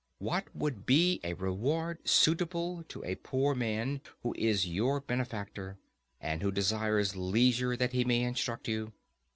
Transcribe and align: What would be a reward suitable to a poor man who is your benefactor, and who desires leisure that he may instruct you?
What 0.17 0.47
would 0.55 0.87
be 0.87 1.19
a 1.23 1.33
reward 1.35 1.99
suitable 2.09 2.83
to 2.87 3.03
a 3.05 3.13
poor 3.17 3.53
man 3.53 4.01
who 4.23 4.33
is 4.35 4.65
your 4.65 4.99
benefactor, 4.99 5.77
and 6.19 6.41
who 6.41 6.51
desires 6.51 7.15
leisure 7.15 7.77
that 7.77 7.93
he 7.93 8.03
may 8.03 8.21
instruct 8.23 8.67
you? 8.67 8.93